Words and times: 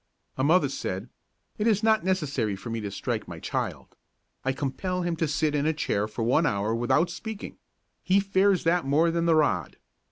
A 0.35 0.43
mother 0.43 0.67
said: 0.67 1.09
"It 1.59 1.67
is 1.67 1.83
not 1.83 2.03
necessary 2.03 2.55
for 2.55 2.71
me 2.71 2.81
to 2.81 2.89
strike 2.89 3.27
my 3.27 3.39
child. 3.39 3.95
I 4.43 4.51
compel 4.51 5.03
him 5.03 5.15
to 5.17 5.27
sit 5.27 5.53
in 5.53 5.67
a 5.67 5.73
chair 5.73 6.07
for 6.07 6.23
one 6.23 6.47
hour 6.47 6.73
without 6.73 7.11
speaking. 7.11 7.59
He 8.01 8.19
fears 8.19 8.63
that 8.63 8.83
more 8.83 9.11
than 9.11 9.27
the 9.27 9.35
rod." 9.35 9.77